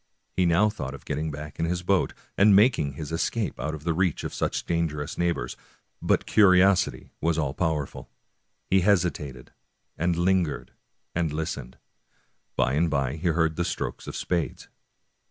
[0.35, 3.83] He now thought of getting back to his boat, and making his escape out of
[3.83, 5.55] the reach of such dangerous neighbors;
[6.01, 8.09] but curiosity was all powerful.
[8.67, 9.51] He hesitated,
[9.99, 10.71] and lingered,
[11.13, 11.77] and listened.
[12.55, 14.69] By and by he heard the strokes of spades.